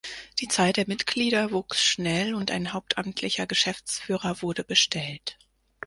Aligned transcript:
Die 0.39 0.47
Zahl 0.47 0.73
der 0.73 0.87
Mitglieder 0.87 1.51
wuchs 1.51 1.79
schnell 1.85 2.33
und 2.33 2.49
ein 2.49 2.73
hauptamtlicher 2.73 3.45
Geschäftsführer 3.45 4.41
wurde 4.41 4.63
bestellt. 4.63 5.37